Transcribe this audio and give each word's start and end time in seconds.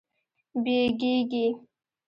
بیږیږې 0.63 1.45